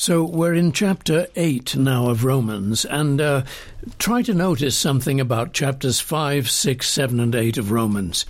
So 0.00 0.24
we're 0.24 0.54
in 0.54 0.72
chapter 0.72 1.26
8 1.36 1.76
now 1.76 2.08
of 2.08 2.24
Romans, 2.24 2.86
and 2.86 3.20
uh, 3.20 3.42
try 3.98 4.22
to 4.22 4.32
notice 4.32 4.74
something 4.74 5.20
about 5.20 5.52
chapters 5.52 6.00
5, 6.00 6.48
6, 6.48 6.88
7, 6.88 7.20
and 7.20 7.34
8 7.34 7.58
of 7.58 7.70
Romans. 7.70 8.24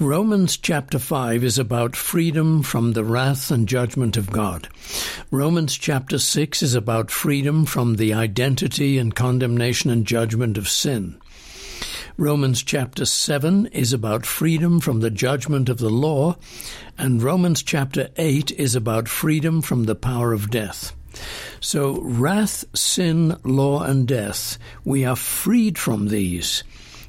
Romans 0.00 0.56
chapter 0.56 0.98
5 0.98 1.44
is 1.44 1.60
about 1.60 1.94
freedom 1.94 2.64
from 2.64 2.94
the 2.94 3.04
wrath 3.04 3.52
and 3.52 3.68
judgment 3.68 4.16
of 4.16 4.32
God. 4.32 4.66
Romans 5.30 5.78
chapter 5.78 6.18
6 6.18 6.60
is 6.60 6.74
about 6.74 7.08
freedom 7.08 7.66
from 7.66 7.98
the 7.98 8.12
identity 8.12 8.98
and 8.98 9.14
condemnation 9.14 9.90
and 9.90 10.04
judgment 10.04 10.58
of 10.58 10.68
sin. 10.68 11.20
Romans 12.16 12.64
chapter 12.64 13.04
7 13.04 13.66
is 13.66 13.92
about 13.92 14.26
freedom 14.26 14.80
from 14.80 14.98
the 14.98 15.10
judgment 15.10 15.68
of 15.68 15.78
the 15.78 15.88
law, 15.88 16.36
and 16.98 17.22
Romans 17.22 17.62
chapter 17.62 18.08
8 18.16 18.50
is 18.50 18.74
about 18.74 19.06
freedom 19.06 19.62
from 19.62 19.84
the 19.84 19.94
power 19.94 20.32
of 20.32 20.50
death. 20.50 20.96
So, 21.60 22.00
wrath, 22.00 22.64
sin, 22.74 23.36
law, 23.44 23.82
and 23.82 24.06
death, 24.06 24.58
we 24.84 25.04
are 25.04 25.16
freed 25.16 25.78
from 25.78 26.08
these 26.08 26.64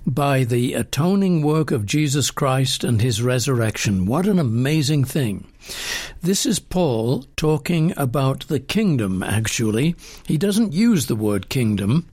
by 0.05 0.43
the 0.43 0.73
atoning 0.73 1.41
work 1.43 1.71
of 1.71 1.85
Jesus 1.85 2.29
Christ 2.29 2.83
and 2.83 3.01
his 3.01 3.21
resurrection. 3.21 4.05
What 4.05 4.27
an 4.27 4.39
amazing 4.39 5.05
thing. 5.05 5.47
This 6.21 6.45
is 6.45 6.59
Paul 6.59 7.25
talking 7.37 7.93
about 7.95 8.47
the 8.47 8.59
kingdom, 8.59 9.23
actually. 9.23 9.95
He 10.25 10.37
doesn't 10.37 10.73
use 10.73 11.05
the 11.05 11.15
word 11.15 11.49
kingdom 11.49 12.09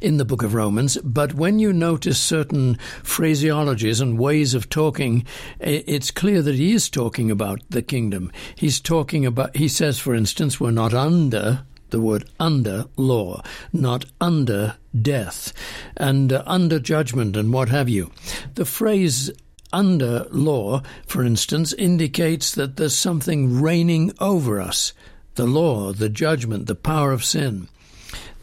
in 0.00 0.16
the 0.16 0.24
book 0.24 0.42
of 0.42 0.54
Romans, 0.54 0.98
but 0.98 1.34
when 1.34 1.58
you 1.58 1.72
notice 1.72 2.18
certain 2.18 2.78
phraseologies 3.02 4.00
and 4.00 4.18
ways 4.18 4.54
of 4.54 4.68
talking, 4.68 5.24
it's 5.60 6.10
clear 6.10 6.42
that 6.42 6.54
he 6.54 6.72
is 6.72 6.88
talking 6.88 7.30
about 7.30 7.60
the 7.70 7.82
kingdom. 7.82 8.30
He's 8.54 8.80
talking 8.80 9.26
about, 9.26 9.56
he 9.56 9.68
says, 9.68 9.98
for 9.98 10.14
instance, 10.14 10.60
we're 10.60 10.70
not 10.70 10.94
under 10.94 11.64
the 11.90 12.00
word 12.00 12.28
under 12.40 12.86
law, 12.96 13.42
not 13.72 14.04
under 14.20 14.76
death, 15.00 15.52
and 15.96 16.32
uh, 16.32 16.42
under 16.46 16.78
judgment 16.78 17.36
and 17.36 17.52
what 17.52 17.68
have 17.68 17.88
you. 17.88 18.10
The 18.54 18.64
phrase 18.64 19.30
under 19.72 20.26
law, 20.30 20.82
for 21.06 21.24
instance, 21.24 21.72
indicates 21.72 22.54
that 22.54 22.76
there's 22.76 22.94
something 22.94 23.60
reigning 23.60 24.12
over 24.20 24.60
us 24.60 24.92
the 25.34 25.46
law, 25.46 25.92
the 25.92 26.08
judgment, 26.08 26.66
the 26.66 26.74
power 26.74 27.12
of 27.12 27.24
sin 27.24 27.68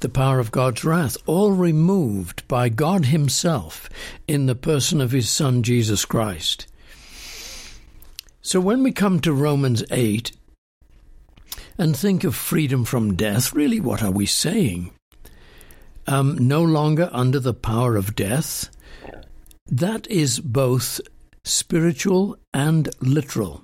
the 0.03 0.09
power 0.09 0.39
of 0.39 0.51
God's 0.51 0.83
wrath, 0.83 1.15
all 1.25 1.53
removed 1.53 2.45
by 2.49 2.67
God 2.67 3.05
Himself 3.05 3.89
in 4.27 4.45
the 4.45 4.53
person 4.53 4.99
of 4.99 5.11
His 5.11 5.29
Son 5.29 5.63
Jesus 5.63 6.03
Christ. 6.03 6.67
So 8.41 8.59
when 8.59 8.83
we 8.83 8.91
come 8.91 9.21
to 9.21 9.31
Romans 9.31 9.81
8 9.89 10.33
and 11.77 11.95
think 11.95 12.25
of 12.25 12.35
freedom 12.35 12.83
from 12.83 13.15
death, 13.15 13.53
really 13.53 13.79
what 13.79 14.03
are 14.03 14.11
we 14.11 14.25
saying? 14.25 14.91
Um, 16.05 16.37
no 16.37 16.61
longer 16.61 17.09
under 17.13 17.39
the 17.39 17.53
power 17.53 17.95
of 17.95 18.13
death. 18.13 18.69
That 19.67 20.05
is 20.07 20.41
both 20.41 20.99
spiritual 21.45 22.37
and 22.53 22.89
literal. 22.99 23.63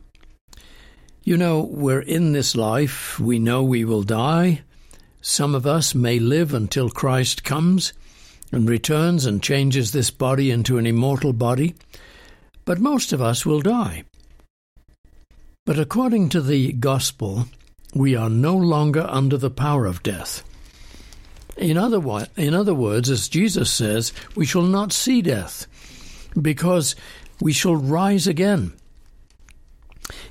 You 1.22 1.36
know, 1.36 1.70
we're 1.70 2.00
in 2.00 2.32
this 2.32 2.56
life, 2.56 3.20
we 3.20 3.40
know 3.40 3.62
we 3.62 3.84
will 3.84 4.04
die, 4.04 4.62
some 5.22 5.54
of 5.54 5.66
us 5.66 5.94
may 5.94 6.20
live 6.20 6.54
until 6.54 6.90
Christ 6.90 7.44
comes 7.44 7.94
and 8.52 8.70
returns 8.70 9.26
and 9.26 9.44
changes 9.44 9.92
this 9.92 10.12
body 10.12 10.50
into 10.50 10.78
an 10.78 10.86
immortal 10.86 11.34
body, 11.34 11.76
but 12.66 12.80
most 12.80 13.14
of 13.14 13.22
us 13.22 13.46
will 13.46 13.62
die. 13.62 14.04
But 15.66 15.78
according 15.78 16.30
to 16.30 16.42
the 16.42 16.72
gospel, 16.74 17.46
we 17.94 18.16
are 18.16 18.30
no 18.30 18.56
longer 18.56 19.06
under 19.10 19.38
the 19.38 19.52
power 19.52 19.86
of 19.86 20.04
death. 20.04 20.44
In 21.58 21.78
other, 21.78 22.28
in 22.38 22.54
other 22.54 22.74
words, 22.74 23.10
as 23.10 23.28
Jesus 23.28 23.72
says, 23.72 24.14
we 24.36 24.46
shall 24.46 24.64
not 24.64 24.94
see 24.94 25.22
death, 25.22 25.68
because 26.40 26.96
we 27.42 27.52
shall 27.52 27.76
rise 27.76 28.28
again. 28.28 28.74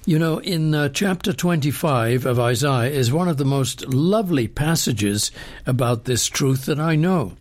You 0.08 0.18
know, 0.18 0.38
in 0.38 0.74
uh, 0.74 0.88
chapter 0.88 1.34
25 1.34 2.24
of 2.24 2.40
Isaiah 2.40 2.90
is 2.90 3.12
one 3.12 3.28
of 3.28 3.36
the 3.36 3.44
most 3.44 3.86
lovely 3.88 4.48
passages 4.48 5.30
about 5.66 6.06
this 6.06 6.28
truth 6.28 6.64
that 6.64 6.80
I 6.80 6.96
know. 6.96 7.36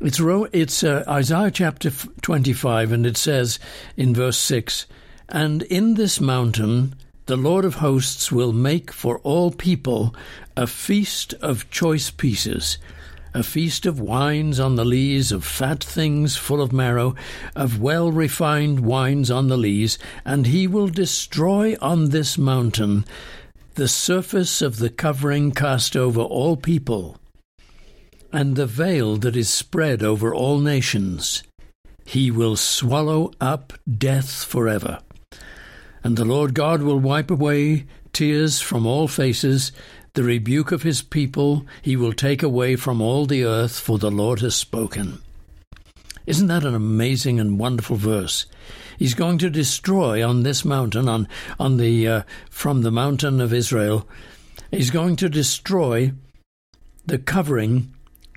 It's, 0.00 0.18
it's 0.20 0.82
uh, 0.82 1.04
Isaiah 1.06 1.52
chapter 1.52 1.90
25, 2.22 2.90
and 2.90 3.06
it 3.06 3.16
says 3.16 3.60
in 3.96 4.16
verse 4.16 4.36
6 4.38 4.88
And 5.28 5.62
in 5.62 5.94
this 5.94 6.20
mountain 6.20 6.96
the 7.26 7.36
Lord 7.36 7.64
of 7.64 7.76
hosts 7.76 8.32
will 8.32 8.52
make 8.52 8.90
for 8.90 9.20
all 9.20 9.52
people 9.52 10.12
a 10.56 10.66
feast 10.66 11.34
of 11.34 11.70
choice 11.70 12.10
pieces 12.10 12.78
a 13.32 13.42
feast 13.42 13.86
of 13.86 14.00
wines 14.00 14.58
on 14.58 14.76
the 14.76 14.84
lees, 14.84 15.30
of 15.30 15.44
fat 15.44 15.82
things 15.82 16.36
full 16.36 16.60
of 16.60 16.72
marrow, 16.72 17.14
of 17.54 17.80
well 17.80 18.10
refined 18.10 18.80
wines 18.80 19.30
on 19.30 19.48
the 19.48 19.56
lees, 19.56 19.98
and 20.24 20.46
he 20.46 20.66
will 20.66 20.88
destroy 20.88 21.76
on 21.80 22.10
this 22.10 22.36
mountain 22.36 23.04
the 23.74 23.88
surface 23.88 24.60
of 24.60 24.78
the 24.78 24.90
covering 24.90 25.52
cast 25.52 25.96
over 25.96 26.20
all 26.20 26.56
people, 26.56 27.16
and 28.32 28.56
the 28.56 28.66
veil 28.66 29.16
that 29.16 29.36
is 29.36 29.48
spread 29.48 30.02
over 30.02 30.34
all 30.34 30.58
nations. 30.58 31.42
He 32.04 32.30
will 32.30 32.56
swallow 32.56 33.30
up 33.40 33.72
death 33.88 34.44
forever. 34.44 34.98
And 36.02 36.16
the 36.16 36.24
Lord 36.24 36.54
God 36.54 36.82
will 36.82 36.98
wipe 36.98 37.30
away 37.30 37.86
tears 38.12 38.60
from 38.60 38.86
all 38.86 39.06
faces, 39.06 39.70
the 40.14 40.22
rebuke 40.22 40.72
of 40.72 40.82
his 40.82 41.02
people 41.02 41.66
he 41.82 41.96
will 41.96 42.12
take 42.12 42.42
away 42.42 42.76
from 42.76 43.00
all 43.00 43.26
the 43.26 43.44
earth, 43.44 43.78
for 43.78 43.98
the 43.98 44.10
Lord 44.10 44.40
has 44.40 44.54
spoken. 44.54 45.22
Isn't 46.26 46.48
that 46.48 46.64
an 46.64 46.74
amazing 46.74 47.40
and 47.40 47.58
wonderful 47.58 47.96
verse? 47.96 48.46
He's 48.98 49.14
going 49.14 49.38
to 49.38 49.50
destroy 49.50 50.26
on 50.26 50.42
this 50.42 50.64
mountain, 50.64 51.08
on 51.08 51.26
on 51.58 51.78
the 51.78 52.06
uh, 52.06 52.22
from 52.50 52.82
the 52.82 52.90
mountain 52.90 53.40
of 53.40 53.52
Israel. 53.52 54.06
He's 54.70 54.90
going 54.90 55.16
to 55.16 55.28
destroy 55.28 56.12
the 57.06 57.18
covering 57.18 57.92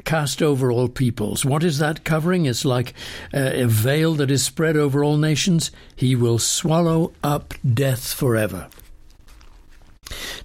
cast 0.05 0.41
over 0.41 0.71
all 0.71 0.87
peoples. 0.87 1.45
What 1.45 1.63
is 1.63 1.79
that 1.79 2.03
covering? 2.03 2.45
It's 2.45 2.65
like 2.65 2.93
a 3.33 3.65
veil 3.65 4.15
that 4.15 4.31
is 4.31 4.43
spread 4.43 4.75
over 4.75 5.03
all 5.03 5.17
nations. 5.17 5.71
He 5.95 6.15
will 6.15 6.39
swallow 6.39 7.13
up 7.23 7.53
death 7.73 8.13
forever. 8.13 8.69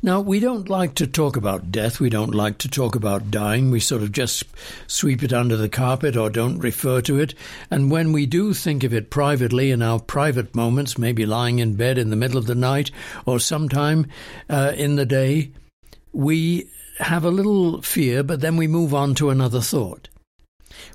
Now, 0.03 0.21
we 0.21 0.41
don't 0.41 0.69
like 0.69 0.95
to 0.97 1.07
talk 1.07 1.37
about 1.37 1.73
death. 1.73 2.01
We 2.01 2.11
don't 2.11 2.35
like 2.35 2.59
to 2.59 2.69
talk 2.69 2.95
about 2.95 3.31
dying. 3.31 3.71
We 3.71 3.81
sort 3.81 4.03
of 4.03 4.13
just 4.13 4.45
sweep 4.87 5.23
it 5.23 5.33
under 5.33 5.57
the 5.57 5.69
carpet 5.69 6.17
or 6.17 6.31
don't 6.31 6.59
refer 6.59 7.01
to 7.03 7.19
it. 7.19 7.35
And 7.71 7.91
when 7.91 8.13
we 8.13 8.27
do 8.27 8.55
think 8.55 8.85
of 8.85 8.95
it 8.95 9.11
privately 9.11 9.71
in 9.71 9.83
our 9.83 10.01
private 10.01 10.55
moments, 10.55 10.99
maybe 10.99 11.27
lying 11.27 11.59
in 11.59 11.75
bed 11.75 11.99
in 11.99 12.11
the 12.11 12.17
middle 12.17 12.39
of 12.39 12.47
the 12.47 12.55
night 12.55 12.91
or 13.27 13.41
sometime 13.41 14.07
uh, 14.49 14.73
in 14.77 14.97
the 14.97 15.07
day, 15.07 15.51
we 16.13 16.69
have 16.99 17.25
a 17.25 17.31
little 17.31 17.83
fear, 17.83 18.23
but 18.23 18.41
then 18.41 18.57
we 18.57 18.67
move 18.67 18.93
on 18.93 19.15
to 19.15 19.31
another 19.31 19.61
thought. 19.61 20.09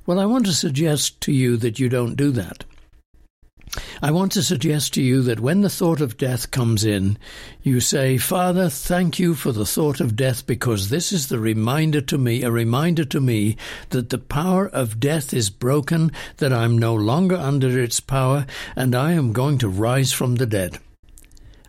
Well, 0.06 0.20
I 0.20 0.25
want 0.25 0.46
to 0.48 0.54
suggest 0.54 1.22
to 1.22 1.31
you 1.31 1.58
that 1.58 1.80
you 1.80 1.90
don't 1.90 2.16
do 2.16 2.31
that. 2.31 2.66
I 4.02 4.12
want 4.12 4.32
to 4.34 4.44
suggest 4.44 4.94
to 4.94 5.02
you 5.02 5.22
that 5.24 5.40
when 5.40 5.62
the 5.62 5.70
thought 5.70 6.02
of 6.02 6.18
death 6.18 6.52
comes 6.52 6.84
in, 6.84 7.18
you 7.62 7.80
say, 7.80 8.18
Father, 8.18 8.70
thank 8.70 9.20
you 9.20 9.34
for 9.34 9.52
the 9.52 9.66
thought 9.66 10.00
of 10.00 10.16
death 10.16 10.46
because 10.46 10.90
this 10.90 11.12
is 11.12 11.28
the 11.28 11.40
reminder 11.40 12.02
to 12.02 12.18
me, 12.18 12.44
a 12.44 12.52
reminder 12.52 13.06
to 13.06 13.20
me 13.20 13.58
that 13.90 14.10
the 14.10 14.18
power 14.18 14.68
of 14.68 15.00
death 15.00 15.34
is 15.34 15.50
broken, 15.50 16.12
that 16.38 16.54
I'm 16.54 16.78
no 16.78 16.94
longer 16.94 17.36
under 17.36 17.80
its 17.80 18.00
power, 18.00 18.46
and 18.76 18.94
I 18.94 19.14
am 19.14 19.34
going 19.34 19.58
to 19.60 19.70
rise 19.70 20.12
from 20.12 20.36
the 20.36 20.46
dead. 20.46 20.80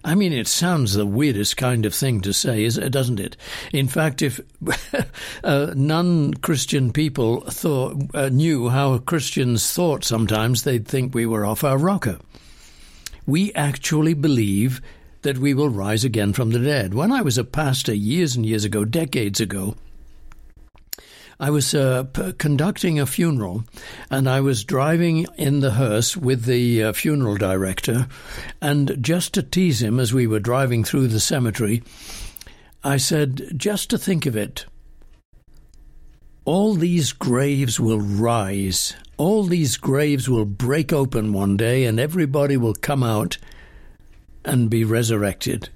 I 0.06 0.15
mean, 0.15 0.35
it 0.35 0.47
sounds 0.47 0.93
the 0.93 1.06
weirdest 1.06 1.56
kind 1.56 1.87
of 1.87 1.95
thing 1.95 2.21
to 2.21 2.35
say, 2.35 2.69
doesn't 2.69 3.21
it? 3.21 3.39
In 3.73 3.89
fact, 3.89 4.21
if 4.21 4.39
uh, 5.45 5.73
non-Christian 5.75 6.93
people 6.93 7.41
thought 7.41 8.15
uh, 8.15 8.29
knew 8.29 8.69
how 8.69 8.99
Christians 8.99 9.73
thought, 9.73 10.05
sometimes 10.05 10.62
they'd 10.62 10.87
think 10.87 11.15
we 11.15 11.25
were 11.25 11.47
off 11.47 11.65
our 11.65 11.79
rocker. 11.79 12.19
We 13.27 13.51
actually 13.55 14.12
believe 14.12 14.83
that 15.23 15.39
we 15.39 15.55
will 15.55 15.71
rise 15.71 16.05
again 16.05 16.35
from 16.35 16.50
the 16.50 16.59
dead. 16.59 16.93
When 16.93 17.11
I 17.11 17.23
was 17.23 17.39
a 17.39 17.45
pastor 17.45 17.95
years 17.95 18.37
and 18.37 18.45
years 18.45 18.67
ago, 18.67 18.85
decades 18.85 19.41
ago, 19.41 19.75
I 21.41 21.51
was 21.51 21.75
uh, 21.75 22.05
p- 22.05 22.33
conducting 22.35 22.99
a 22.99 23.07
funeral, 23.07 23.65
and 24.11 24.29
I 24.29 24.41
was 24.41 24.65
driving 24.65 25.27
in 25.37 25.61
the 25.61 25.73
hearse 25.73 26.17
with 26.17 26.45
the 26.45 26.85
uh, 26.85 26.93
funeral 26.93 27.37
director. 27.37 28.07
And 28.61 28.97
just 29.01 29.35
to 29.35 29.43
tease 29.43 29.83
him 29.83 29.99
as 29.99 30.15
we 30.15 30.27
were 30.27 30.41
driving 30.41 30.85
through 30.85 31.09
the 31.09 31.21
cemetery, 31.21 31.83
I 32.83 32.99
said, 32.99 33.55
Just 33.57 33.91
to 33.91 33.99
think 33.99 34.27
of 34.27 34.37
it, 34.37 34.67
all 36.45 36.75
these 36.75 37.13
graves 37.13 37.81
will 37.81 38.01
rise. 38.01 38.95
All 39.17 39.45
these 39.45 39.77
graves 39.77 40.29
will 40.29 40.45
break 40.45 40.93
open 40.93 41.33
one 41.33 41.57
day, 41.57 41.85
and 41.85 41.99
everybody 41.99 42.57
will 42.57 42.75
come 42.75 43.03
out 43.03 43.39
and 44.45 44.69
be 44.69 44.85
resurrected. 44.85 45.71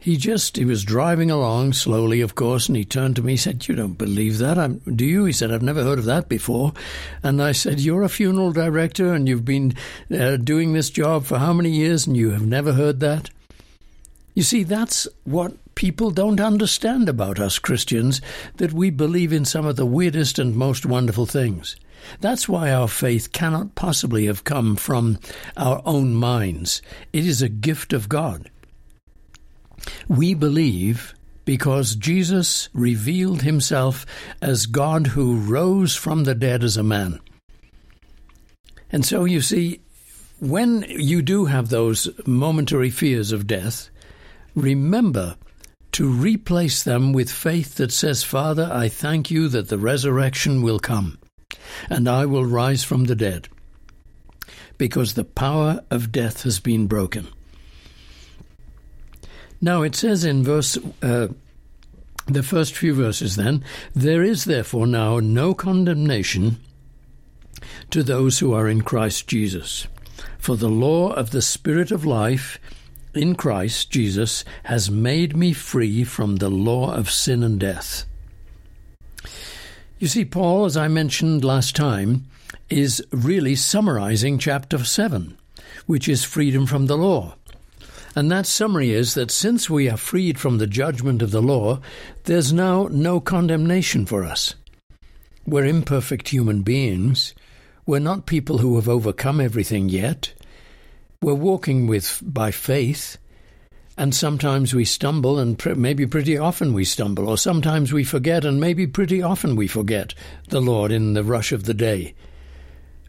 He 0.00 0.16
just 0.16 0.56
he 0.56 0.64
was 0.64 0.82
driving 0.82 1.30
along 1.30 1.74
slowly, 1.74 2.22
of 2.22 2.34
course, 2.34 2.68
and 2.68 2.76
he 2.76 2.84
turned 2.84 3.16
to 3.16 3.22
me. 3.22 3.34
He 3.34 3.36
said, 3.36 3.68
"You 3.68 3.74
don't 3.74 3.98
believe 3.98 4.38
that, 4.38 4.58
I'm, 4.58 4.78
do 4.78 5.04
you?" 5.04 5.26
He 5.26 5.32
said, 5.32 5.52
"I've 5.52 5.62
never 5.62 5.82
heard 5.82 5.98
of 5.98 6.06
that 6.06 6.28
before." 6.28 6.72
And 7.22 7.42
I 7.42 7.52
said, 7.52 7.78
"You're 7.78 8.02
a 8.02 8.08
funeral 8.08 8.52
director, 8.52 9.12
and 9.12 9.28
you've 9.28 9.44
been 9.44 9.74
uh, 10.10 10.38
doing 10.38 10.72
this 10.72 10.88
job 10.88 11.26
for 11.26 11.38
how 11.38 11.52
many 11.52 11.70
years, 11.70 12.06
and 12.06 12.16
you 12.16 12.30
have 12.30 12.46
never 12.46 12.72
heard 12.72 13.00
that?" 13.00 13.30
You 14.34 14.42
see, 14.42 14.62
that's 14.62 15.06
what 15.24 15.56
people 15.74 16.10
don't 16.10 16.40
understand 16.40 17.08
about 17.08 17.38
us 17.38 17.58
Christians 17.58 18.20
that 18.56 18.72
we 18.72 18.90
believe 18.90 19.32
in 19.32 19.44
some 19.44 19.66
of 19.66 19.76
the 19.76 19.86
weirdest 19.86 20.38
and 20.38 20.56
most 20.56 20.86
wonderful 20.86 21.26
things. 21.26 21.76
That's 22.20 22.48
why 22.48 22.72
our 22.72 22.88
faith 22.88 23.32
cannot 23.32 23.74
possibly 23.74 24.26
have 24.26 24.44
come 24.44 24.76
from 24.76 25.18
our 25.56 25.82
own 25.84 26.14
minds. 26.14 26.80
It 27.12 27.26
is 27.26 27.42
a 27.42 27.48
gift 27.48 27.92
of 27.92 28.08
God. 28.08 28.50
We 30.08 30.34
believe 30.34 31.14
because 31.44 31.96
Jesus 31.96 32.68
revealed 32.72 33.42
himself 33.42 34.06
as 34.40 34.66
God 34.66 35.08
who 35.08 35.36
rose 35.36 35.96
from 35.96 36.24
the 36.24 36.34
dead 36.34 36.62
as 36.62 36.76
a 36.76 36.82
man. 36.82 37.20
And 38.92 39.04
so 39.04 39.24
you 39.24 39.40
see, 39.40 39.80
when 40.38 40.84
you 40.88 41.22
do 41.22 41.46
have 41.46 41.68
those 41.68 42.08
momentary 42.26 42.90
fears 42.90 43.32
of 43.32 43.46
death, 43.46 43.90
remember 44.54 45.36
to 45.92 46.08
replace 46.08 46.82
them 46.84 47.12
with 47.12 47.30
faith 47.30 47.74
that 47.76 47.92
says, 47.92 48.22
Father, 48.22 48.70
I 48.72 48.88
thank 48.88 49.30
you 49.30 49.48
that 49.48 49.68
the 49.68 49.78
resurrection 49.78 50.62
will 50.62 50.78
come, 50.78 51.18
and 51.88 52.08
I 52.08 52.26
will 52.26 52.44
rise 52.44 52.84
from 52.84 53.04
the 53.04 53.16
dead, 53.16 53.48
because 54.78 55.14
the 55.14 55.24
power 55.24 55.82
of 55.90 56.12
death 56.12 56.44
has 56.44 56.60
been 56.60 56.86
broken. 56.86 57.26
Now 59.60 59.82
it 59.82 59.94
says 59.94 60.24
in 60.24 60.42
verse, 60.42 60.78
uh, 61.02 61.28
the 62.26 62.42
first 62.42 62.76
few 62.76 62.94
verses 62.94 63.36
then, 63.36 63.64
there 63.94 64.22
is 64.22 64.44
therefore 64.44 64.86
now 64.86 65.18
no 65.18 65.54
condemnation 65.54 66.58
to 67.90 68.02
those 68.02 68.38
who 68.38 68.54
are 68.54 68.68
in 68.68 68.82
Christ 68.82 69.26
Jesus. 69.26 69.86
For 70.38 70.56
the 70.56 70.68
law 70.68 71.12
of 71.12 71.30
the 71.30 71.42
Spirit 71.42 71.90
of 71.90 72.06
life 72.06 72.58
in 73.14 73.34
Christ 73.34 73.90
Jesus 73.90 74.44
has 74.64 74.90
made 74.90 75.36
me 75.36 75.52
free 75.52 76.04
from 76.04 76.36
the 76.36 76.50
law 76.50 76.94
of 76.94 77.10
sin 77.10 77.42
and 77.42 77.58
death. 77.58 78.06
You 79.98 80.08
see, 80.08 80.24
Paul, 80.24 80.64
as 80.64 80.76
I 80.76 80.88
mentioned 80.88 81.44
last 81.44 81.76
time, 81.76 82.26
is 82.70 83.04
really 83.10 83.54
summarizing 83.54 84.38
chapter 84.38 84.82
7, 84.82 85.36
which 85.86 86.08
is 86.08 86.24
freedom 86.24 86.64
from 86.64 86.86
the 86.86 86.96
law. 86.96 87.34
And 88.16 88.30
that 88.30 88.46
summary 88.46 88.90
is 88.90 89.14
that 89.14 89.30
since 89.30 89.70
we 89.70 89.88
are 89.88 89.96
freed 89.96 90.38
from 90.38 90.58
the 90.58 90.66
judgment 90.66 91.22
of 91.22 91.30
the 91.30 91.42
law, 91.42 91.80
there's 92.24 92.52
now 92.52 92.88
no 92.90 93.20
condemnation 93.20 94.04
for 94.04 94.24
us. 94.24 94.54
We're 95.46 95.66
imperfect 95.66 96.28
human 96.28 96.62
beings. 96.62 97.34
We're 97.86 98.00
not 98.00 98.26
people 98.26 98.58
who 98.58 98.76
have 98.76 98.88
overcome 98.88 99.40
everything 99.40 99.88
yet. 99.88 100.34
We're 101.22 101.34
walking 101.34 101.86
with 101.86 102.20
by 102.22 102.50
faith, 102.50 103.16
and 103.96 104.14
sometimes 104.14 104.74
we 104.74 104.84
stumble, 104.84 105.38
and 105.38 105.58
pr- 105.58 105.74
maybe 105.74 106.06
pretty 106.06 106.36
often 106.36 106.72
we 106.72 106.84
stumble, 106.84 107.28
or 107.28 107.36
sometimes 107.38 107.92
we 107.92 108.04
forget, 108.04 108.44
and 108.44 108.60
maybe 108.60 108.86
pretty 108.86 109.22
often 109.22 109.54
we 109.54 109.66
forget 109.66 110.14
the 110.48 110.60
Lord 110.60 110.90
in 110.90 111.12
the 111.12 111.24
rush 111.24 111.52
of 111.52 111.64
the 111.64 111.74
day. 111.74 112.14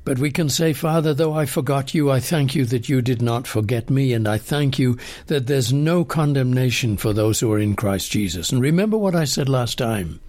But 0.03 0.18
we 0.18 0.31
can 0.31 0.50
say, 0.50 0.74
Father, 0.74 1.13
though 1.13 1.33
I 1.33 1.45
forgot 1.45 1.94
you, 1.94 2.09
I 2.09 2.19
thank 2.19 2.56
you 2.56 2.65
that 2.65 2.89
you 2.89 3.01
did 3.01 3.21
not 3.21 3.45
forget 3.45 3.89
me, 3.89 4.13
and 4.13 4.27
I 4.27 4.38
thank 4.39 4.80
you 4.80 4.98
that 5.27 5.45
there's 5.45 5.71
no 5.71 6.03
condemnation 6.03 6.98
for 6.98 7.13
those 7.13 7.39
who 7.39 7.51
are 7.51 7.59
in 7.59 7.75
Christ 7.75 8.12
Jesus. 8.12 8.51
And 8.51 8.62
remember 8.62 8.98
what 8.98 9.15
I 9.15 9.25
said 9.25 9.48
last 9.48 9.77
time. 9.77 10.19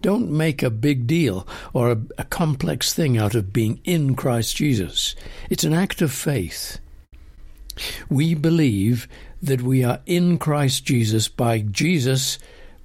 Don't 0.00 0.30
make 0.30 0.62
a 0.62 0.70
big 0.70 1.06
deal 1.06 1.46
or 1.72 1.92
a, 1.92 1.98
a 2.18 2.24
complex 2.24 2.92
thing 2.92 3.18
out 3.18 3.34
of 3.34 3.52
being 3.52 3.80
in 3.84 4.16
Christ 4.16 4.56
Jesus. 4.56 5.14
It's 5.48 5.64
an 5.64 5.74
act 5.74 6.02
of 6.02 6.10
faith. 6.10 6.78
We 8.08 8.34
believe 8.34 9.06
that 9.42 9.62
we 9.62 9.84
are 9.84 10.00
in 10.06 10.38
Christ 10.38 10.84
Jesus 10.84 11.28
by 11.28 11.60
Jesus 11.60 12.38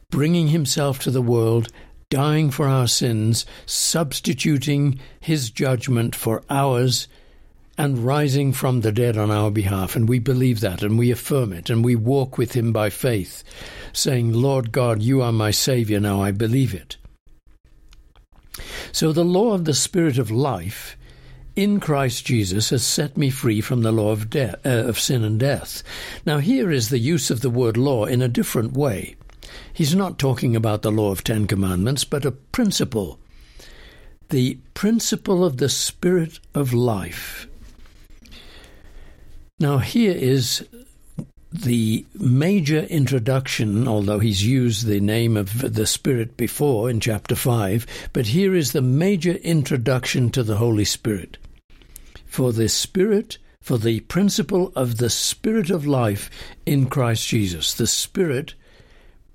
bringing 0.09 0.50
himself 0.50 1.00
to 1.00 1.12
the 1.12 1.21
world 1.21 1.69
dying 2.09 2.50
for 2.50 2.68
our 2.68 2.88
sins, 2.88 3.45
substituting 3.65 5.00
his 5.19 5.50
judgment 5.50 6.15
for 6.15 6.44
ours, 6.50 7.07
and 7.77 8.00
rising 8.00 8.54
from 8.54 8.81
the 8.81 8.92
dead 8.92 9.18
on 9.18 9.30
our 9.30 9.51
behalf. 9.51 9.95
And 9.95 10.09
we 10.09 10.19
believe 10.19 10.62
that, 10.62 10.81
and 10.81 10.98
we 10.98 11.12
affirm 11.12 11.54
it, 11.54 11.69
and 11.69 11.83
we 11.83 11.95
walk 11.95 12.38
with 12.38 12.54
him 12.54 12.71
by 12.71 12.89
faith, 12.89 13.44
saying, 13.94 14.33
Lord 14.33 14.71
God, 14.71 15.01
you 15.01 15.21
are 15.21 15.31
my 15.31 15.51
Saviour, 15.51 16.00
now 16.00 16.21
I 16.21 16.31
believe 16.31 16.74
it. 16.74 16.98
So 18.92 19.12
the 19.12 19.25
law 19.25 19.53
of 19.53 19.65
the 19.65 19.74
Spirit 19.74 20.18
of 20.18 20.31
life 20.31 20.98
in 21.56 21.80
Christ 21.80 22.25
Jesus 22.25 22.69
has 22.69 22.86
set 22.86 23.18
me 23.18 23.30
free 23.30 23.62
from 23.62 23.81
the 23.81 23.92
law 23.92 24.12
of, 24.12 24.33
uh, 24.36 24.56
of 24.63 25.00
sin 25.00 25.24
and 25.24 25.39
death. 25.39 25.83
Now, 26.25 26.38
here 26.38 26.71
is 26.71 26.89
the 26.89 27.00
use 27.00 27.30
of 27.30 27.42
the 27.42 27.50
word 27.50 27.77
law 27.77 28.06
in 28.06 28.21
a 28.21 28.27
different 28.27 28.74
way. 28.74 29.15
He's 29.74 29.95
not 29.95 30.18
talking 30.18 30.56
about 30.56 30.81
the 30.81 30.92
law 30.92 31.12
of 31.12 31.24
Ten 31.24 31.48
Commandments, 31.48 32.04
but 32.04 32.25
a 32.25 32.31
principle. 32.31 33.19
The 34.30 34.59
principle 34.74 35.45
of 35.45 35.57
the 35.57 35.69
Spirit 35.69 36.39
of 36.54 36.74
life. 36.74 37.48
Now, 39.59 39.77
here 39.80 40.15
is 40.15 40.68
the 41.51 42.06
major 42.13 42.81
introduction, 42.81 43.88
although 43.88 44.19
he's 44.19 44.45
used 44.45 44.86
the 44.86 45.00
name 45.00 45.38
of 45.38 45.74
the 45.74 45.88
Spirit 45.88 46.38
before 46.38 46.89
in 46.89 47.00
chapter 47.00 47.36
5, 47.36 48.10
but 48.13 48.27
here 48.27 48.53
is 48.53 48.71
the 48.71 48.81
major 48.81 49.33
introduction 49.33 50.30
to 50.31 50.44
the 50.44 50.57
Holy 50.57 50.86
Spirit. 50.86 51.38
For 52.25 52.51
the 52.51 52.68
Spirit, 52.68 53.38
for 53.62 53.77
the 53.77 54.01
principle 54.01 54.71
of 54.75 54.98
the 54.98 55.10
Spirit 55.10 55.69
of 55.69 55.88
life 55.88 56.30
in 56.65 56.88
Christ 56.88 57.27
Jesus. 57.27 57.74
The 57.74 57.88
Spirit 57.88 58.53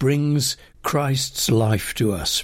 brings 0.02 0.56
Christ's 0.82 1.48
life 1.48 1.94
to 1.94 2.12
us. 2.12 2.42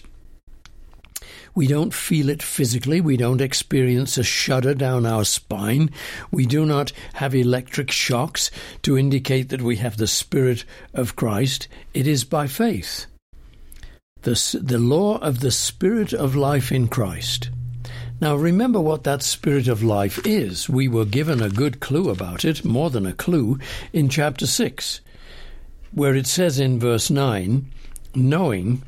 We 1.56 1.66
don't 1.66 1.92
feel 1.92 2.28
it 2.28 2.40
physically. 2.40 3.00
We 3.00 3.16
don't 3.16 3.40
experience 3.40 4.16
a 4.16 4.22
shudder 4.22 4.74
down 4.74 5.04
our 5.04 5.24
spine. 5.24 5.90
We 6.30 6.46
do 6.46 6.64
not 6.64 6.92
have 7.14 7.34
electric 7.34 7.90
shocks 7.90 8.52
to 8.82 8.96
indicate 8.96 9.48
that 9.48 9.60
we 9.60 9.74
have 9.78 9.96
the 9.96 10.06
Spirit 10.06 10.64
of 10.94 11.16
Christ. 11.16 11.66
It 11.94 12.06
is 12.06 12.22
by 12.22 12.46
faith. 12.46 13.06
The, 14.22 14.60
the 14.62 14.78
law 14.78 15.18
of 15.18 15.40
the 15.40 15.50
Spirit 15.50 16.12
of 16.12 16.36
life 16.36 16.70
in 16.70 16.86
Christ. 16.86 17.50
Now, 18.20 18.36
remember 18.36 18.80
what 18.80 19.02
that 19.02 19.24
Spirit 19.24 19.66
of 19.66 19.82
life 19.82 20.24
is. 20.24 20.68
We 20.68 20.86
were 20.86 21.04
given 21.04 21.42
a 21.42 21.50
good 21.50 21.80
clue 21.80 22.08
about 22.08 22.44
it, 22.44 22.64
more 22.64 22.90
than 22.90 23.04
a 23.04 23.12
clue, 23.12 23.58
in 23.92 24.08
chapter 24.08 24.46
6 24.46 25.00
where 25.92 26.14
it 26.14 26.26
says 26.26 26.58
in 26.58 26.78
verse 26.78 27.10
9, 27.10 27.70
knowing 28.14 28.82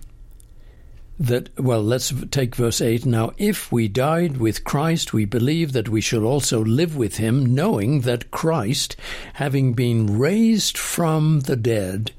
that, 1.18 1.50
well, 1.58 1.82
let's 1.82 2.14
take 2.30 2.56
verse 2.56 2.80
8. 2.80 3.04
Now, 3.04 3.32
if 3.36 3.70
we 3.70 3.88
died 3.88 4.38
with 4.38 4.64
Christ, 4.64 5.12
we 5.12 5.26
believe 5.26 5.72
that 5.72 5.90
we 5.90 6.00
shall 6.00 6.24
also 6.24 6.64
live 6.64 6.96
with 6.96 7.18
him, 7.18 7.54
knowing 7.54 8.00
that 8.02 8.30
Christ, 8.30 8.96
having 9.34 9.74
been 9.74 10.18
raised 10.18 10.78
from 10.78 11.40
the 11.40 11.56
dead, 11.56 12.12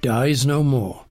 dies 0.00 0.46
no 0.46 0.62
more. 0.62 1.04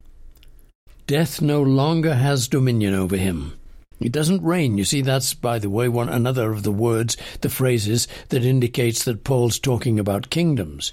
Death 1.05 1.41
no 1.41 1.61
longer 1.61 2.15
has 2.15 2.47
dominion 2.47 2.95
over 2.95 3.17
him. 3.17 3.59
It 3.99 4.11
doesn't 4.11 4.43
reign. 4.43 4.77
You 4.77 4.83
see, 4.83 5.01
that's, 5.01 5.33
by 5.33 5.59
the 5.59 5.69
way, 5.69 5.87
one 5.87 6.09
another 6.09 6.51
of 6.51 6.63
the 6.63 6.71
words, 6.71 7.15
the 7.41 7.49
phrases 7.49 8.07
that 8.29 8.43
indicates 8.43 9.03
that 9.05 9.23
Paul's 9.23 9.59
talking 9.59 9.99
about 9.99 10.31
kingdoms 10.31 10.91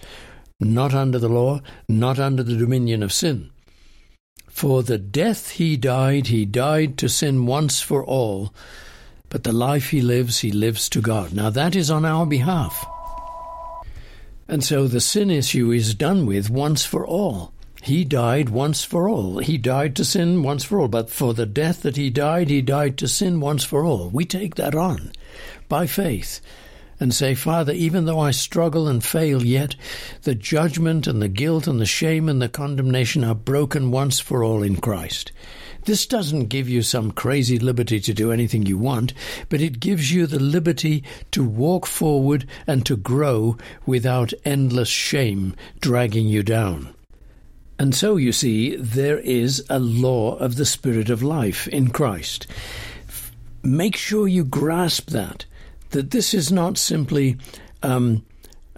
not 0.61 0.95
under 0.95 1.19
the 1.19 1.29
law, 1.29 1.61
not 1.89 2.19
under 2.19 2.43
the 2.43 2.57
dominion 2.57 3.03
of 3.03 3.13
sin. 3.13 3.51
For 4.49 4.83
the 4.83 4.99
death 4.99 5.53
he 5.53 5.77
died, 5.77 6.27
he 6.27 6.45
died 6.45 6.99
to 6.99 7.09
sin 7.09 7.47
once 7.47 7.81
for 7.81 8.05
all, 8.05 8.53
but 9.31 9.45
the 9.45 9.53
life 9.53 9.91
he 9.91 10.03
lives, 10.03 10.41
he 10.41 10.53
lives 10.53 10.89
to 10.91 11.01
God. 11.01 11.33
Now 11.33 11.51
that 11.51 11.75
is 11.75 11.91
on 11.91 12.05
our 12.05 12.27
behalf. 12.27 12.87
And 14.47 14.63
so 14.63 14.87
the 14.87 15.01
sin 15.01 15.31
issue 15.31 15.71
is 15.71 15.95
done 15.95 16.27
with 16.27 16.51
once 16.51 16.85
for 16.85 17.07
all. 17.07 17.53
He 17.83 18.05
died 18.05 18.51
once 18.51 18.85
for 18.85 19.09
all. 19.09 19.39
He 19.39 19.57
died 19.57 19.97
to 19.97 20.05
sin 20.05 20.43
once 20.43 20.65
for 20.65 20.81
all. 20.81 20.89
But 20.89 21.09
for 21.09 21.33
the 21.33 21.47
death 21.47 21.83
that 21.83 21.97
he 21.97 22.11
died, 22.11 22.51
he 22.51 22.61
died 22.61 22.99
to 22.99 23.09
sin 23.09 23.41
once 23.41 23.65
for 23.65 23.85
all. 23.85 24.11
We 24.11 24.25
take 24.27 24.57
that 24.57 24.75
on 24.75 25.13
by 25.69 25.87
faith 25.87 26.41
and 27.01 27.13
say, 27.15 27.35
Father, 27.35 27.73
even 27.73 28.05
though 28.05 28.21
I 28.21 28.31
struggle 28.31 28.87
and 28.87 29.03
fail, 29.03 29.43
yet 29.43 29.75
the 30.23 30.35
judgment 30.35 31.07
and 31.07 31.21
the 31.21 31.29
guilt 31.29 31.67
and 31.67 31.81
the 31.81 31.87
shame 31.87 32.29
and 32.29 32.41
the 32.41 32.49
condemnation 32.49 33.25
are 33.25 33.35
broken 33.35 33.91
once 33.91 34.21
for 34.21 34.45
all 34.45 34.63
in 34.63 34.77
Christ. 34.77 35.33
This 35.87 36.05
doesn't 36.05 36.47
give 36.47 36.69
you 36.69 36.83
some 36.83 37.11
crazy 37.11 37.59
liberty 37.59 38.01
to 38.01 38.13
do 38.13 38.31
anything 38.31 38.67
you 38.67 38.77
want, 38.77 39.15
but 39.49 39.63
it 39.63 39.81
gives 39.81 40.13
you 40.13 40.27
the 40.27 40.39
liberty 40.39 41.03
to 41.31 41.43
walk 41.43 41.87
forward 41.87 42.47
and 42.67 42.85
to 42.85 42.97
grow 42.97 43.57
without 43.87 44.35
endless 44.45 44.91
shame 44.91 45.57
dragging 45.81 46.29
you 46.29 46.43
down. 46.43 46.95
And 47.79 47.95
so, 47.95 48.17
you 48.17 48.31
see, 48.31 48.77
there 48.77 49.19
is 49.21 49.65
a 49.71 49.79
law 49.79 50.37
of 50.37 50.57
the 50.57 50.67
Spirit 50.67 51.09
of 51.09 51.23
life 51.23 51.67
in 51.69 51.89
Christ. 51.89 52.47
Make 53.63 53.97
sure 53.97 54.29
you 54.29 54.45
grasp 54.45 55.09
that, 55.11 55.47
that 55.91 56.11
this 56.11 56.35
is 56.35 56.51
not 56.51 56.79
simply 56.79 57.37
um, 57.83 58.25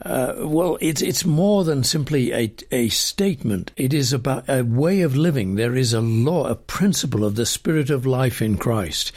uh, 0.04 0.34
well, 0.40 0.78
it's 0.80 1.00
it's 1.00 1.24
more 1.24 1.62
than 1.62 1.84
simply 1.84 2.32
a 2.32 2.52
a 2.72 2.88
statement. 2.88 3.70
It 3.76 3.94
is 3.94 4.12
about 4.12 4.48
a 4.48 4.62
way 4.62 5.02
of 5.02 5.16
living. 5.16 5.54
There 5.54 5.76
is 5.76 5.92
a 5.92 6.00
law, 6.00 6.48
a 6.48 6.56
principle 6.56 7.24
of 7.24 7.36
the 7.36 7.46
spirit 7.46 7.88
of 7.88 8.04
life 8.04 8.42
in 8.42 8.58
Christ. 8.58 9.12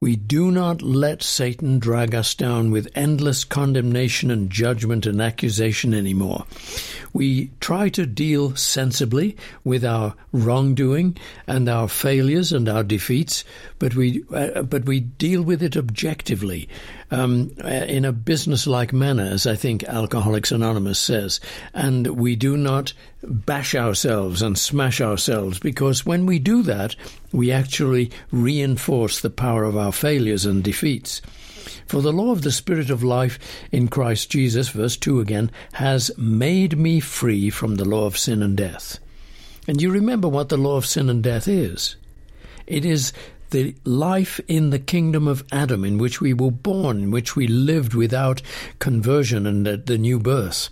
We 0.00 0.16
do 0.16 0.50
not 0.50 0.80
let 0.82 1.22
Satan 1.22 1.78
drag 1.78 2.14
us 2.14 2.34
down 2.34 2.70
with 2.70 2.88
endless 2.94 3.44
condemnation 3.44 4.30
and 4.30 4.50
judgment 4.50 5.06
and 5.06 5.20
accusation 5.20 5.92
anymore. 5.92 6.44
We 7.12 7.50
try 7.60 7.88
to 7.90 8.06
deal 8.06 8.54
sensibly 8.54 9.36
with 9.64 9.84
our 9.84 10.14
wrongdoing 10.32 11.16
and 11.46 11.68
our 11.68 11.88
failures 11.88 12.52
and 12.52 12.68
our 12.68 12.84
defeats, 12.84 13.44
but 13.78 13.94
we 13.94 14.22
uh, 14.32 14.62
but 14.62 14.84
we 14.84 15.00
deal 15.00 15.42
with 15.42 15.62
it 15.62 15.76
objectively 15.76 16.68
um, 17.10 17.50
uh, 17.64 17.68
in 17.68 18.04
a 18.04 18.12
business-like 18.12 18.92
manner, 18.92 19.24
as 19.24 19.46
I 19.46 19.56
think 19.56 19.82
Alcoholics 19.84 20.52
Anonymous 20.52 20.98
says, 20.98 21.40
and 21.74 22.06
we 22.06 22.36
do 22.36 22.56
not 22.56 22.92
bash 23.22 23.74
ourselves 23.74 24.42
and 24.42 24.56
smash 24.56 25.00
ourselves 25.00 25.58
because 25.58 26.06
when 26.06 26.26
we 26.26 26.38
do 26.38 26.62
that, 26.62 26.94
we 27.32 27.50
actually 27.50 28.10
reinforce 28.30 29.20
the 29.20 29.30
power 29.30 29.64
of 29.64 29.76
our 29.76 29.92
failures 29.92 30.46
and 30.46 30.62
defeats. 30.62 31.20
For 31.86 32.00
the 32.00 32.12
law 32.12 32.30
of 32.30 32.42
the 32.42 32.52
Spirit 32.52 32.90
of 32.90 33.02
life 33.02 33.38
in 33.72 33.88
Christ 33.88 34.30
Jesus, 34.30 34.68
verse 34.68 34.96
2 34.96 35.20
again, 35.20 35.50
has 35.72 36.10
made 36.16 36.78
me 36.78 37.00
free 37.00 37.50
from 37.50 37.76
the 37.76 37.84
law 37.84 38.06
of 38.06 38.18
sin 38.18 38.42
and 38.42 38.56
death. 38.56 38.98
And 39.66 39.82
you 39.82 39.90
remember 39.90 40.28
what 40.28 40.48
the 40.48 40.56
law 40.56 40.76
of 40.76 40.86
sin 40.86 41.10
and 41.10 41.22
death 41.22 41.48
is. 41.48 41.96
It 42.66 42.84
is 42.84 43.12
the 43.50 43.74
life 43.84 44.40
in 44.46 44.70
the 44.70 44.78
kingdom 44.78 45.26
of 45.26 45.44
Adam 45.50 45.84
in 45.84 45.98
which 45.98 46.20
we 46.20 46.32
were 46.32 46.50
born, 46.50 47.02
in 47.02 47.10
which 47.10 47.34
we 47.34 47.46
lived 47.46 47.94
without 47.94 48.42
conversion 48.78 49.46
and 49.46 49.66
the 49.66 49.98
new 49.98 50.18
birth 50.18 50.70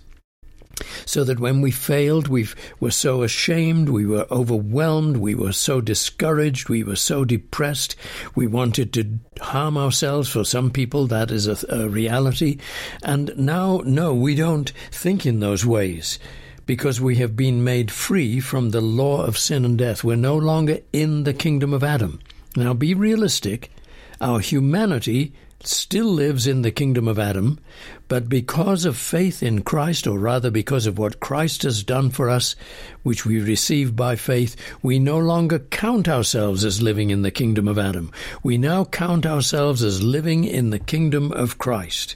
so 1.05 1.23
that 1.23 1.39
when 1.39 1.61
we 1.61 1.71
failed, 1.71 2.27
we 2.27 2.47
were 2.79 2.91
so 2.91 3.23
ashamed, 3.23 3.89
we 3.89 4.05
were 4.05 4.27
overwhelmed, 4.31 5.17
we 5.17 5.35
were 5.35 5.53
so 5.53 5.81
discouraged, 5.81 6.69
we 6.69 6.83
were 6.83 6.95
so 6.95 7.25
depressed, 7.25 7.95
we 8.35 8.47
wanted 8.47 8.93
to 8.93 9.19
harm 9.41 9.77
ourselves. 9.77 10.29
For 10.29 10.43
some 10.43 10.71
people, 10.71 11.07
that 11.07 11.31
is 11.31 11.47
a, 11.47 11.57
a 11.69 11.87
reality. 11.87 12.57
And 13.03 13.31
now, 13.37 13.81
no, 13.85 14.13
we 14.13 14.35
don't 14.35 14.69
think 14.91 15.25
in 15.25 15.39
those 15.39 15.65
ways 15.65 16.19
because 16.65 16.99
we 16.99 17.15
have 17.15 17.35
been 17.35 17.63
made 17.63 17.89
free 17.89 18.39
from 18.39 18.69
the 18.69 18.81
law 18.81 19.23
of 19.23 19.37
sin 19.37 19.65
and 19.65 19.77
death. 19.77 20.03
We're 20.03 20.17
no 20.17 20.37
longer 20.37 20.79
in 20.91 21.23
the 21.23 21.33
kingdom 21.33 21.73
of 21.73 21.83
Adam. 21.83 22.19
Now, 22.55 22.73
be 22.73 22.93
realistic. 22.93 23.71
Our 24.19 24.39
humanity 24.39 25.33
still 25.63 26.07
lives 26.07 26.45
in 26.47 26.61
the 26.61 26.71
kingdom 26.71 27.07
of 27.07 27.17
Adam, 27.17 27.59
but 28.07 28.29
because 28.29 28.85
of 28.85 28.95
faith 28.95 29.41
in 29.41 29.61
Christ, 29.61 30.07
or 30.07 30.19
rather 30.19 30.51
because 30.51 30.85
of 30.85 30.97
what 30.97 31.19
Christ 31.19 31.63
has 31.63 31.83
done 31.83 32.09
for 32.09 32.29
us, 32.29 32.55
which 33.03 33.25
we 33.25 33.41
receive 33.41 33.95
by 33.95 34.15
faith, 34.15 34.55
we 34.81 34.99
no 34.99 35.17
longer 35.17 35.59
count 35.59 36.07
ourselves 36.07 36.63
as 36.63 36.81
living 36.81 37.09
in 37.09 37.21
the 37.21 37.31
kingdom 37.31 37.67
of 37.67 37.77
Adam. 37.79 38.11
We 38.43 38.57
now 38.57 38.85
count 38.85 39.25
ourselves 39.25 39.83
as 39.83 40.03
living 40.03 40.43
in 40.43 40.69
the 40.69 40.79
kingdom 40.79 41.31
of 41.31 41.57
Christ. 41.57 42.15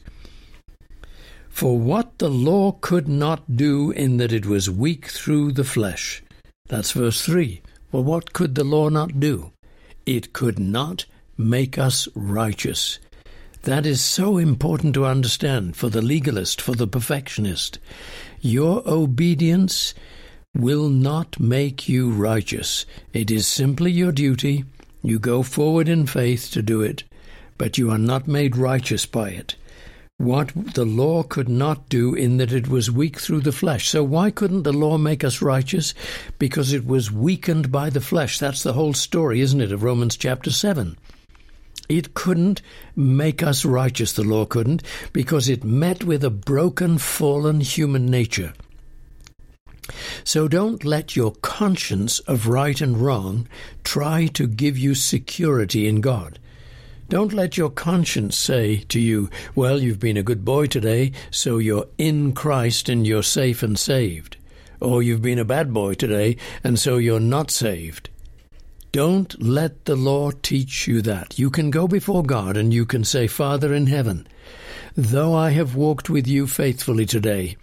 For 1.50 1.78
what 1.78 2.18
the 2.20 2.30
law 2.30 2.72
could 2.80 3.08
not 3.08 3.58
do 3.58 3.92
in 3.92 4.18
that 4.18 4.32
it 4.32 4.46
was 4.46 4.70
weak 4.70 5.08
through 5.08 5.52
the 5.52 5.64
flesh. 5.64 6.24
That's 6.68 6.92
verse 6.92 7.22
3. 7.22 7.62
Well, 7.92 8.04
what 8.04 8.32
could 8.34 8.56
the 8.56 8.64
law 8.64 8.88
not 8.88 9.20
do? 9.20 9.52
It 10.06 10.32
could 10.32 10.58
not 10.58 11.06
make 11.38 11.78
us 11.78 12.08
righteous. 12.16 13.00
That 13.64 13.86
is 13.86 14.02
so 14.02 14.40
important 14.40 14.96
to 14.96 15.06
understand 15.06 15.76
for 15.76 15.88
the 15.90 16.02
legalist, 16.02 16.60
for 16.60 16.74
the 16.74 16.88
perfectionist. 16.88 17.78
Your 18.40 18.82
obedience 18.88 19.94
will 20.56 20.90
not 20.90 21.40
make 21.40 21.88
you 21.88 22.10
righteous. 22.10 22.88
It 23.14 23.30
is 23.30 23.48
simply 23.48 23.92
your 23.92 24.12
duty. 24.12 24.66
You 25.04 25.20
go 25.20 25.44
forward 25.44 25.88
in 25.88 26.08
faith 26.08 26.50
to 26.54 26.64
do 26.64 26.82
it, 26.82 27.04
but 27.60 27.78
you 27.78 27.92
are 27.92 28.00
not 28.00 28.28
made 28.28 28.58
righteous 28.58 29.06
by 29.06 29.30
it. 29.30 29.56
What 30.18 30.52
the 30.74 30.86
law 30.86 31.22
could 31.22 31.50
not 31.50 31.88
do, 31.88 32.16
in 32.16 32.38
that 32.38 32.52
it 32.52 32.68
was 32.68 32.90
weak 32.92 33.20
through 33.20 33.42
the 33.42 33.52
flesh. 33.52 33.90
So, 33.90 34.04
why 34.04 34.30
couldn't 34.30 34.64
the 34.64 34.74
law 34.74 34.98
make 34.98 35.24
us 35.24 35.42
righteous? 35.42 35.94
Because 36.38 36.74
it 36.74 36.86
was 36.86 37.12
weakened 37.12 37.72
by 37.72 37.90
the 37.90 38.02
flesh. 38.02 38.38
That's 38.38 38.62
the 38.62 38.74
whole 38.74 38.94
story, 38.94 39.42
isn't 39.42 39.62
it, 39.62 39.72
of 39.72 39.84
Romans 39.84 40.18
chapter 40.18 40.52
7. 40.52 40.96
It 41.92 42.14
couldn't 42.14 42.62
make 42.96 43.44
us 43.44 43.66
righteous, 43.66 44.14
the 44.14 44.24
law 44.24 44.46
couldn't, 44.46 44.82
because 45.12 45.50
it 45.50 45.66
met 45.66 46.06
with 46.06 46.24
a 46.24 46.30
broken, 46.30 46.98
fallen 46.98 47.60
human 47.60 48.06
nature. 48.06 48.54
So 50.24 50.48
don't 50.48 50.86
let 50.86 51.18
your 51.18 51.34
conscience 51.42 52.20
of 52.20 52.48
right 52.48 52.80
and 52.80 52.98
wrong 52.98 53.46
try 53.84 54.28
to 54.28 54.48
give 54.48 54.78
you 54.78 54.96
security 54.96 55.86
in 55.86 56.00
God. 56.00 56.40
Don't 57.10 57.34
let 57.34 57.58
your 57.58 57.70
conscience 57.70 58.38
say 58.38 58.86
to 58.88 58.98
you, 58.98 59.30
Well, 59.54 59.82
you've 59.82 60.00
been 60.00 60.16
a 60.16 60.24
good 60.24 60.46
boy 60.46 60.68
today, 60.68 61.12
so 61.30 61.58
you're 61.58 61.90
in 61.98 62.32
Christ 62.32 62.88
and 62.88 63.06
you're 63.06 63.22
safe 63.22 63.64
and 63.64 63.78
saved. 63.78 64.38
Or 64.80 65.04
you've 65.04 65.22
been 65.22 65.40
a 65.40 65.44
bad 65.44 65.74
boy 65.74 65.96
today, 65.96 66.38
and 66.64 66.80
so 66.80 66.96
you're 66.96 67.20
not 67.20 67.52
saved. 67.52 68.11
Don't 68.92 69.42
let 69.42 69.86
the 69.86 69.96
law 69.96 70.32
teach 70.32 70.86
you 70.86 71.02
that. 71.04 71.40
You 71.40 71.50
can 71.50 71.72
go 71.72 71.88
before 71.88 72.24
God 72.24 72.58
and 72.58 72.74
you 72.74 72.86
can 72.86 73.06
say, 73.06 73.26
Father 73.26 73.74
in 73.74 73.88
heaven, 73.88 74.28
though 74.96 75.34
I 75.34 75.52
have 75.52 75.76
walked 75.76 76.10
with 76.10 76.28
you 76.28 76.46
faithfully 76.46 77.06
today, 77.06 77.56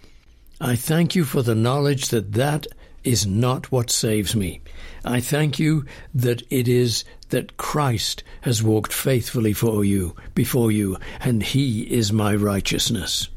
I 0.59 0.75
thank 0.75 1.15
you 1.15 1.23
for 1.25 1.43
the 1.43 1.53
knowledge 1.53 2.07
that 2.09 2.33
that 2.33 2.65
is 3.03 3.27
not 3.27 3.71
what 3.71 3.91
saves 3.91 4.35
me. 4.35 4.61
I 5.05 5.21
thank 5.21 5.59
you 5.59 5.85
that 6.15 6.41
it 6.49 6.67
is 6.67 7.05
that 7.29 7.57
Christ 7.57 8.23
has 8.41 8.63
walked 8.63 8.91
faithfully 8.91 9.53
for 9.53 9.85
you, 9.85 10.15
before 10.33 10.71
you, 10.71 10.97
and 11.21 11.43
he 11.43 11.83
is 11.83 12.11
my 12.11 12.33
righteousness. 12.35 13.29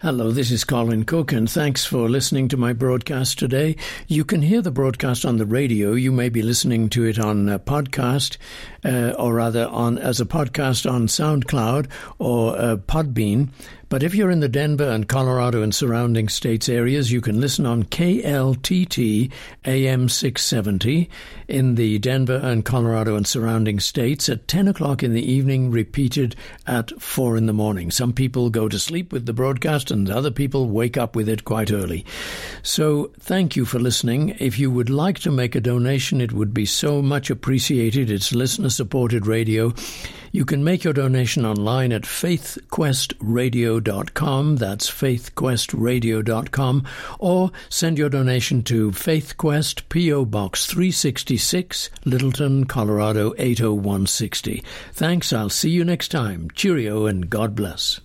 Hello, 0.00 0.30
this 0.30 0.52
is 0.52 0.62
Colin 0.62 1.02
Cook, 1.02 1.32
and 1.32 1.50
thanks 1.50 1.84
for 1.84 2.08
listening 2.08 2.46
to 2.50 2.56
my 2.56 2.72
broadcast 2.72 3.36
today. 3.36 3.74
You 4.06 4.24
can 4.24 4.42
hear 4.42 4.62
the 4.62 4.70
broadcast 4.70 5.24
on 5.24 5.38
the 5.38 5.44
radio. 5.44 5.94
You 5.94 6.12
may 6.12 6.28
be 6.28 6.40
listening 6.40 6.88
to 6.90 7.02
it 7.02 7.18
on 7.18 7.48
a 7.48 7.58
podcast, 7.58 8.36
uh, 8.84 9.16
or 9.18 9.34
rather 9.34 9.66
on 9.66 9.98
as 9.98 10.20
a 10.20 10.24
podcast 10.24 10.88
on 10.88 11.08
SoundCloud 11.08 11.88
or 12.20 12.56
uh, 12.56 12.76
Podbean. 12.76 13.48
But 13.88 14.02
if 14.02 14.14
you're 14.14 14.30
in 14.30 14.40
the 14.40 14.48
Denver 14.48 14.88
and 14.88 15.08
Colorado 15.08 15.62
and 15.62 15.74
surrounding 15.74 16.28
states 16.28 16.68
areas, 16.68 17.10
you 17.10 17.22
can 17.22 17.40
listen 17.40 17.64
on 17.64 17.84
KLTT 17.84 19.32
AM 19.64 20.08
670 20.08 21.08
in 21.48 21.74
the 21.76 21.98
Denver 21.98 22.38
and 22.42 22.64
Colorado 22.64 23.16
and 23.16 23.26
surrounding 23.26 23.80
states 23.80 24.28
at 24.28 24.46
10 24.46 24.68
o'clock 24.68 25.02
in 25.02 25.14
the 25.14 25.32
evening, 25.32 25.70
repeated 25.70 26.36
at 26.66 26.90
4 27.00 27.38
in 27.38 27.46
the 27.46 27.54
morning. 27.54 27.90
Some 27.90 28.12
people 28.12 28.50
go 28.50 28.68
to 28.68 28.78
sleep 28.78 29.10
with 29.10 29.24
the 29.24 29.32
broadcast 29.32 29.90
and 29.90 30.10
other 30.10 30.30
people 30.30 30.68
wake 30.68 30.98
up 30.98 31.16
with 31.16 31.28
it 31.28 31.44
quite 31.44 31.72
early. 31.72 32.04
So 32.62 33.10
thank 33.18 33.56
you 33.56 33.64
for 33.64 33.78
listening. 33.78 34.36
If 34.38 34.58
you 34.58 34.70
would 34.70 34.90
like 34.90 35.18
to 35.20 35.30
make 35.30 35.54
a 35.54 35.60
donation, 35.60 36.20
it 36.20 36.32
would 36.32 36.52
be 36.52 36.66
so 36.66 37.00
much 37.00 37.30
appreciated. 37.30 38.10
It's 38.10 38.34
listener 38.34 38.68
supported 38.68 39.26
radio. 39.26 39.72
You 40.32 40.44
can 40.44 40.64
make 40.64 40.82
your 40.84 40.92
donation 40.92 41.46
online 41.46 41.92
at 41.92 42.02
faithquestradio.com. 42.02 44.56
That's 44.56 44.90
faithquestradio.com. 44.90 46.84
Or 47.18 47.50
send 47.68 47.98
your 47.98 48.08
donation 48.08 48.62
to 48.64 48.90
FaithQuest, 48.90 49.88
P.O. 49.88 50.24
Box 50.24 50.66
366, 50.66 51.90
Littleton, 52.04 52.64
Colorado 52.66 53.32
80160. 53.38 54.64
Thanks. 54.92 55.32
I'll 55.32 55.50
see 55.50 55.70
you 55.70 55.84
next 55.84 56.08
time. 56.08 56.50
Cheerio 56.54 57.06
and 57.06 57.30
God 57.30 57.54
bless. 57.54 58.00